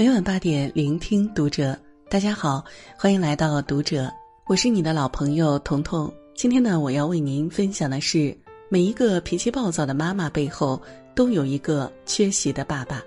[0.00, 1.78] 每晚八点，聆听读者。
[2.08, 2.64] 大家好，
[2.96, 4.10] 欢迎来到读者，
[4.46, 6.10] 我是你的老朋友彤彤。
[6.34, 8.34] 今天呢，我要为您分享的是，
[8.70, 10.80] 每一个脾气暴躁的妈妈背后，
[11.14, 13.02] 都有一个缺席的爸爸。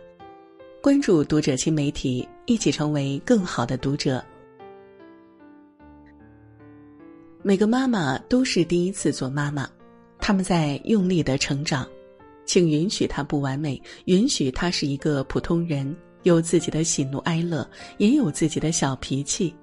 [0.83, 4.23] 关注读者新媒体，一起成为更好的读者。
[7.41, 9.67] 每个妈妈都是第一次做妈妈，
[10.19, 11.87] 他们在用力的成长，
[12.45, 15.97] 请允许她不完美，允许她是一个普通人。
[16.23, 19.53] 有自己的喜怒哀乐，也有自己的小脾气。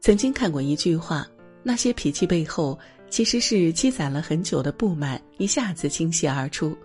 [0.00, 1.26] 曾经看过一句话：
[1.62, 2.76] 那些脾气背后，
[3.08, 6.76] 其实是积攒了很久的不满，一下子倾泻而出。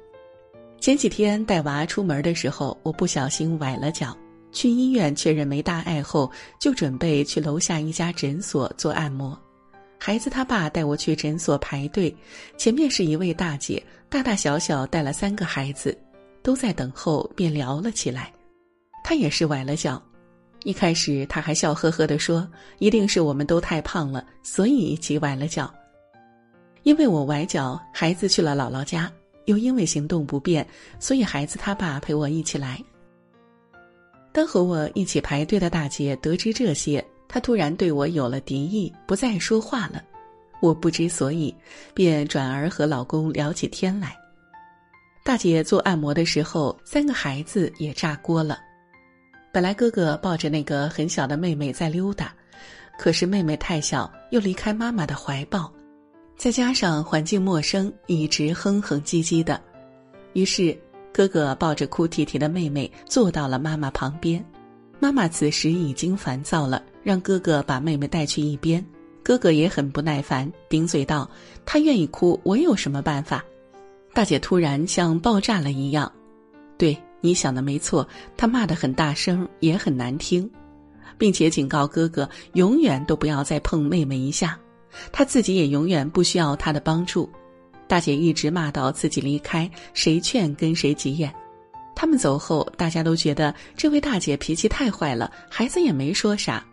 [0.79, 4.15] 前几天带娃出门的时候，我不小心崴了脚，
[4.51, 9.35] 去医院确认没大碍后，就准备去楼下一家诊所做按摩。
[9.99, 12.15] 孩子他爸带我去诊所排队，
[12.55, 15.97] 前面是一位大姐，大大小小带了三个孩子，
[16.43, 18.31] 都在等候，便聊了起来。
[19.07, 20.03] 他也是崴了脚，
[20.65, 22.45] 一开始他还笑呵呵地说
[22.77, 25.73] ：“一定是我们都太胖了，所以一起崴了脚。”
[26.83, 29.09] 因为我崴脚，孩子去了姥姥家，
[29.45, 30.67] 又因为行动不便，
[30.99, 32.83] 所以孩子他爸陪我一起来。
[34.33, 40.03] 当和我一起排队的大姐得知这些，她突然对我有了敌意，不再说话了。
[40.61, 41.55] 我不知所以，
[41.93, 44.17] 便转而和老公聊起天来。
[45.23, 48.66] 大姐做按摩的时候，三个孩子也炸锅了。
[49.57, 52.31] 本来哥哥抱着那个很小的妹妹在溜达，
[52.95, 55.73] 可是妹妹太小，又离开妈妈的怀抱，
[56.37, 59.59] 再加上环境陌生，一直哼哼唧唧的。
[60.33, 60.77] 于是
[61.11, 64.45] 哥哥抱着哭啼啼的妹妹坐到了妈妈旁边。
[64.99, 68.85] 妈妈此时已经烦躁了，让哥哥把妹妹带去一边。
[69.23, 71.27] 哥哥也很不耐烦，顶嘴道
[71.65, 73.43] ：“她愿意哭，我有什么办法？”
[74.13, 76.11] 大姐突然像爆炸了一样，
[76.77, 76.95] 对。
[77.21, 80.49] 你想的没错，他骂得很大声，也很难听，
[81.17, 84.57] 并且警告哥哥永远都不要再碰妹妹一下，
[85.11, 87.29] 他自己也永远不需要他的帮助。
[87.87, 91.33] 大姐一直骂到自己离开，谁劝跟谁急眼。
[91.95, 96.63] 他们走后，大家都觉得这位大姐脾气太坏了，孩子也没说啥。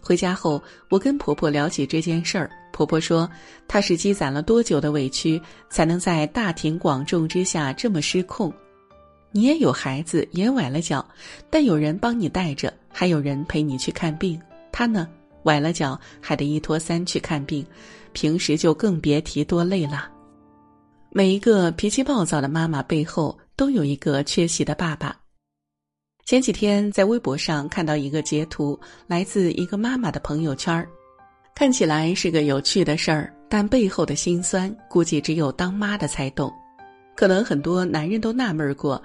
[0.00, 3.30] 回家后，我跟婆婆聊起这件事儿，婆婆说
[3.68, 5.40] 她是积攒了多久的委屈，
[5.70, 8.52] 才能在大庭广众之下这么失控。
[9.36, 11.04] 你也有孩子，也崴了脚，
[11.50, 14.40] 但有人帮你带着，还有人陪你去看病。
[14.70, 15.08] 他呢，
[15.42, 17.66] 崴了脚还得一拖三去看病，
[18.12, 20.08] 平时就更别提多累了。
[21.10, 25.16] 每一个脾气暴躁的妈妈背后，都有一个缺席的爸爸。
[26.24, 28.78] 前几天在微博上看到一个截图，
[29.08, 30.88] 来自一个妈妈的朋友圈儿
[31.56, 36.52] 看起来是个有趣的事儿，但背后的辛酸，估计只有当妈的才懂。
[37.14, 39.00] 可能很多男人都纳闷过，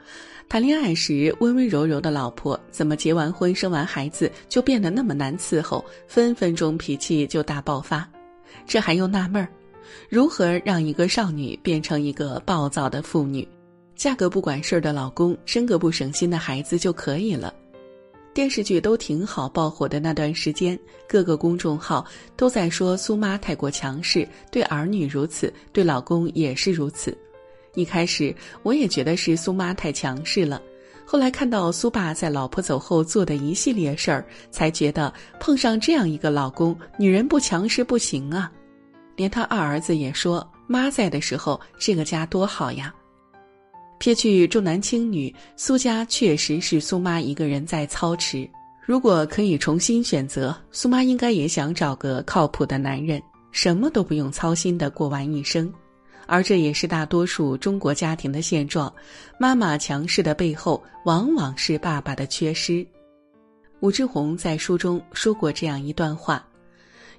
[0.47, 8.09] 谈恋爱时温温柔柔的老婆，怎么结完婚生完孩子就变得那么难伺候，分分钟脾气就大爆发？
[8.66, 9.47] 这还用纳闷儿？
[10.09, 13.47] 如何让一个少女变成一个暴躁的妇女？
[13.96, 17.53] 嫁个不管事儿的老公，生个不省心的孩子就可以了？
[18.34, 22.06] 电视剧都挺好爆火的那段时间，各个公众号
[22.38, 27.16] 都在说苏妈太过强势，对儿女如此，对老公也是如此。
[27.75, 30.62] 一开始我也觉得是苏妈太强势了，
[31.06, 38.52] 后来看到苏爸在老婆走后做的一系列事儿，才觉得碰上这样一个老公，女人不强势不行啊。
[39.16, 42.94] 连他二儿子也说，妈在的时候，这个家多好呀。
[43.97, 48.50] 撇去重男轻女，苏家确实是苏妈一个人在操持。
[48.85, 53.22] 如果可以重新选择，苏妈应该也想找个靠谱的男人，
[53.52, 55.72] 什么都不用操心的过完一生。
[56.29, 58.94] 而这也是大多数中国家庭的现状，
[59.40, 62.85] 妈妈强势的背后，往往是爸爸的缺失。
[63.79, 66.45] 武志红在书中说过这样一段话：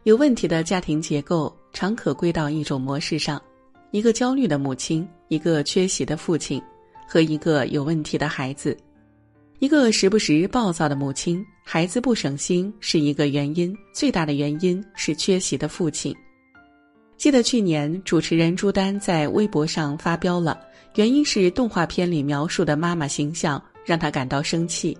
[0.05, 3.43] 有问题的家庭结构，常可归到一种模式上：
[3.91, 6.63] 一个焦虑的母亲，一个缺席的父亲，
[7.09, 8.77] 和一个有问题的孩子。
[9.59, 16.15] 一个时不时暴躁的母亲，孩子不省心是一个原因，最大的原因是缺席的父亲。
[17.21, 20.59] 记得去年，主持人朱丹在微博上发飙了，
[20.95, 24.97] 原因是动画片里描述的妈妈形象让她感到生气。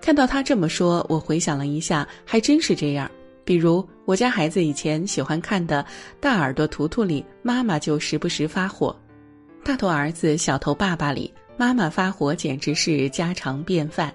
[0.00, 3.10] 看到他这么说，我回想了一下，还真是这样。
[3.44, 5.82] 比如我家孩子以前喜欢看的
[6.20, 8.94] 《大耳朵图图》里，妈妈就时不时发火；
[9.66, 14.08] 《大头儿子小头爸爸》里，妈妈发火简直是家常便饭；《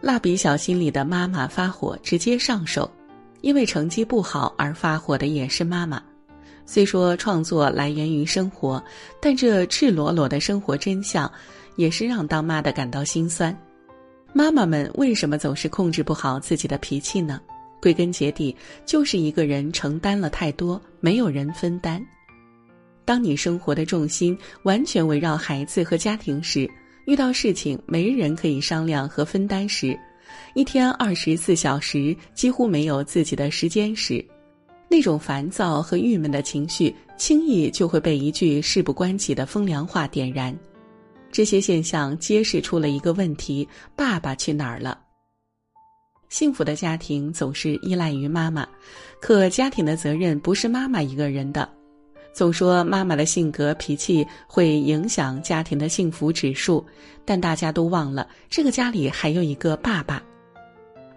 [0.00, 2.88] 蜡笔小新》里的妈妈发火直接上手，
[3.40, 6.00] 因为成绩不好而发火的也是妈妈。
[6.66, 8.82] 虽说创作来源于生活，
[9.20, 11.30] 但这赤裸裸的生活真相，
[11.76, 13.56] 也是让当妈的感到心酸。
[14.32, 17.40] 妈妈们为什么总是控制不好自己的脾气呢？
[17.80, 18.56] 归根结底，
[18.86, 22.04] 就是一个人承担了太多，没有人分担。
[23.04, 26.68] 当你生活的重心完全围绕孩子和家庭时，
[27.04, 29.94] 遇到事情没人可以商量和分担时，
[30.54, 34.24] 一天二十四小时几乎没有自己的时间时，
[34.94, 40.56] 那种烦躁和郁闷的情绪，轻易就会被一句事不关己的风凉话点燃。
[41.32, 44.96] 这些现象揭示出了一个问题：爸爸去哪儿了？
[46.28, 48.64] 幸福的家庭总是依赖于妈妈，
[49.20, 51.68] 可家庭的责任不是妈妈一个人的。
[52.32, 56.86] 总说妈妈的性格脾气会影响家庭的幸福指数，
[57.24, 60.22] 但大家都忘了这个家里还有一个爸爸。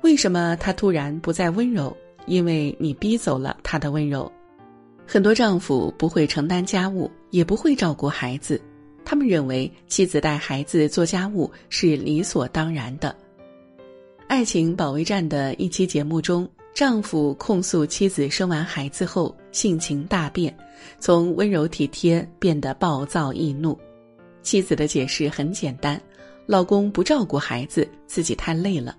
[0.01, 1.95] 为什么他突然不再温柔？
[2.27, 4.31] 因为你逼走了他的温柔。
[5.07, 8.61] 很多丈夫不会承担家务，也不会照顾孩子，
[9.03, 13.15] 他们认为妻子带孩子做家务是理所当然的。
[14.27, 20.53] 爱情保卫战的一期节目中，丈夫控诉妻子生完孩子后性情大变，
[20.99, 23.79] 从温柔体贴变得暴躁易怒。
[24.41, 25.99] 妻子的解释很简单：
[26.45, 28.95] 老公不照顾孩子，自己太累了。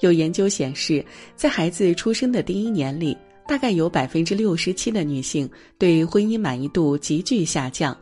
[0.00, 1.04] 有研究显示，
[1.34, 5.48] 在孩子出生的第一年里，大概有百分之六十七的女性
[5.78, 7.96] 对婚姻满意度急剧下降。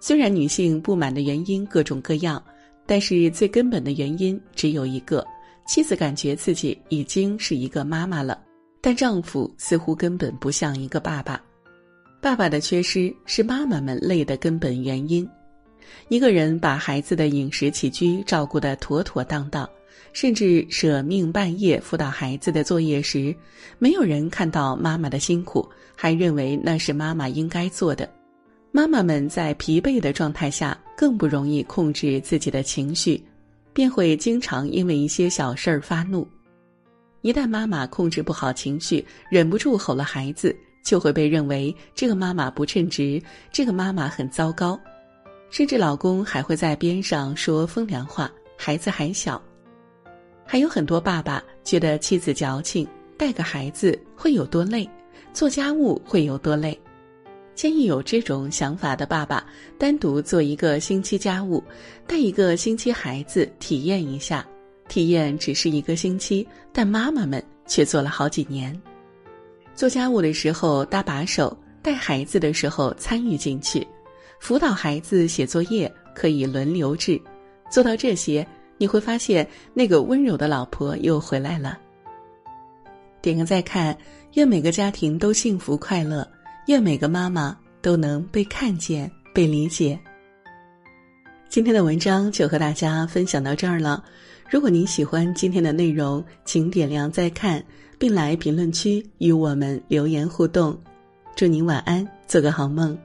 [0.00, 2.42] 虽然女性不满的原因各种各样。
[2.86, 5.26] 但是最根本的原因只有一个：
[5.66, 8.38] 妻子感觉自己已经是一个妈妈了，
[8.82, 11.42] 但丈夫似乎根本不像一个爸爸。
[12.20, 15.26] 爸爸的缺失是妈妈们累的根本原因。
[16.08, 19.66] 一个人把孩子的饮食起居照顾得妥妥当当，
[20.12, 23.34] 甚至舍命半夜辅导孩子的作业时，
[23.78, 28.08] 没有人看到妈妈的辛苦，还认为那是妈妈应该做的。
[28.70, 33.22] 妈妈们在疲惫的状态下更不容易控制自己的情绪，
[33.72, 36.26] 便会经常因为一些小事儿发怒。
[37.22, 40.54] 一旦妈妈控制不好情绪，忍不住吼了孩子，
[40.84, 44.78] 就会被认为这个妈妈不称职，这个妈妈很糟糕，
[45.50, 48.30] 甚至老公还会在边上说风凉话。
[48.56, 49.42] 孩子还小，
[50.46, 52.86] 还有很多爸爸觉得妻子矫情，
[53.16, 54.88] 带个孩子会有多累，
[55.32, 56.78] 做家务会有多累。
[57.54, 59.46] 建议有这种想法的爸爸
[59.78, 61.62] 单独做一个星期家务，
[62.06, 64.46] 带一个星期孩子体验一下。
[64.86, 68.78] 体验只是一个星期，但妈妈们却做了好几年。
[69.74, 73.86] 做家务的时候搭把手，带孩子的时候参与进去，
[74.38, 77.20] 辅导孩子写作业可以轮流制。
[77.70, 78.46] 做到这些，
[78.78, 81.78] 你会发现那个温柔的老婆又回来了。
[83.22, 83.96] 点个再看，
[84.34, 86.26] 愿每个家庭都幸福快乐。
[86.66, 89.98] 愿每个妈妈都能被看见、被理解。
[91.48, 94.02] 今天的文章就和大家分享到这儿了。
[94.50, 97.62] 如果您喜欢今天的内容，请点亮再看，
[97.98, 100.78] 并来评论区与我们留言互动。
[101.36, 102.98] 祝您晚安，做个好梦。